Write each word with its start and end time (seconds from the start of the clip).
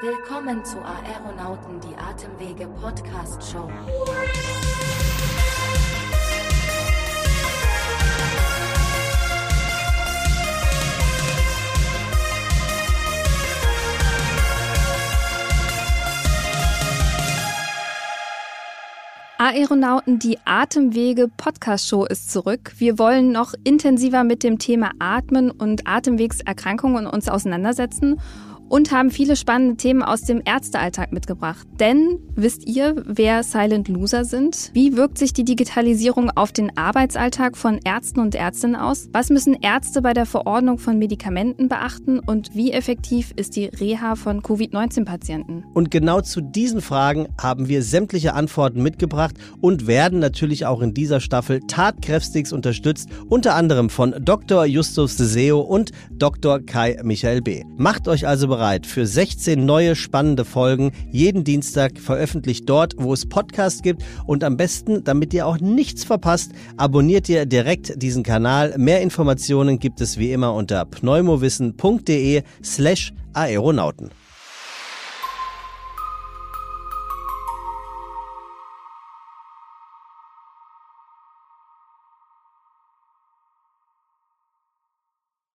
Willkommen 0.00 0.64
zu 0.64 0.78
Aeronauten 0.78 1.80
die 1.80 1.96
Atemwege 1.96 2.68
Podcast 2.80 3.42
Show. 3.50 3.68
Aeronauten, 19.38 20.20
die 20.20 20.38
Atemwege 20.44 21.26
Podcast 21.26 21.88
Show 21.88 22.04
ist 22.04 22.30
zurück. 22.30 22.72
Wir 22.78 23.00
wollen 23.00 23.32
noch 23.32 23.54
intensiver 23.64 24.22
mit 24.22 24.44
dem 24.44 24.60
Thema 24.60 24.92
Atmen 25.00 25.50
und 25.50 25.88
Atemwegserkrankungen 25.88 27.08
uns 27.08 27.28
auseinandersetzen 27.28 28.20
und 28.68 28.92
haben 28.92 29.10
viele 29.10 29.36
spannende 29.36 29.76
Themen 29.76 30.02
aus 30.02 30.22
dem 30.22 30.42
Ärztealltag 30.44 31.12
mitgebracht. 31.12 31.66
Denn 31.80 32.18
wisst 32.34 32.66
ihr, 32.66 33.02
wer 33.06 33.42
Silent 33.42 33.88
Loser 33.88 34.24
sind? 34.24 34.70
Wie 34.74 34.96
wirkt 34.96 35.18
sich 35.18 35.32
die 35.32 35.44
Digitalisierung 35.44 36.30
auf 36.30 36.52
den 36.52 36.76
Arbeitsalltag 36.76 37.56
von 37.56 37.80
Ärzten 37.84 38.20
und 38.20 38.34
Ärztinnen 38.34 38.76
aus? 38.76 39.08
Was 39.12 39.30
müssen 39.30 39.54
Ärzte 39.54 40.02
bei 40.02 40.12
der 40.12 40.26
Verordnung 40.26 40.78
von 40.78 40.98
Medikamenten 40.98 41.68
beachten? 41.68 42.18
Und 42.18 42.54
wie 42.54 42.72
effektiv 42.72 43.32
ist 43.36 43.56
die 43.56 43.66
Reha 43.66 44.14
von 44.14 44.42
Covid-19-Patienten? 44.42 45.64
Und 45.74 45.90
genau 45.90 46.20
zu 46.20 46.40
diesen 46.40 46.80
Fragen 46.80 47.28
haben 47.40 47.68
wir 47.68 47.82
sämtliche 47.82 48.34
Antworten 48.34 48.82
mitgebracht 48.82 49.34
und 49.60 49.86
werden 49.86 50.18
natürlich 50.18 50.66
auch 50.66 50.82
in 50.82 50.94
dieser 50.94 51.20
Staffel 51.20 51.60
tatkräftigst 51.60 52.52
unterstützt, 52.52 53.08
unter 53.28 53.54
anderem 53.54 53.90
von 53.90 54.14
Dr. 54.20 54.66
Justus 54.66 55.16
Seo 55.16 55.60
und 55.60 55.92
Dr. 56.12 56.60
Kai 56.60 56.98
Michael 57.02 57.42
B. 57.42 57.64
Macht 57.76 58.08
euch 58.08 58.26
also 58.26 58.48
bereit 58.48 58.57
bereit 58.58 58.86
für 58.86 59.06
16 59.06 59.64
neue 59.64 59.94
spannende 59.94 60.44
Folgen, 60.44 60.90
jeden 61.12 61.44
Dienstag 61.44 61.96
veröffentlicht 61.96 62.68
dort, 62.68 62.94
wo 62.98 63.12
es 63.12 63.28
Podcasts 63.28 63.82
gibt 63.82 64.02
und 64.26 64.42
am 64.42 64.56
besten, 64.56 65.04
damit 65.04 65.32
ihr 65.32 65.46
auch 65.46 65.60
nichts 65.60 66.02
verpasst, 66.02 66.50
abonniert 66.76 67.28
ihr 67.28 67.46
direkt 67.46 68.02
diesen 68.02 68.24
Kanal. 68.24 68.74
Mehr 68.76 69.00
Informationen 69.00 69.78
gibt 69.78 70.00
es 70.00 70.18
wie 70.18 70.32
immer 70.32 70.54
unter 70.54 70.84
pneumowissen.de 70.86 72.42
slash 72.64 73.12
Aeronauten. 73.32 74.10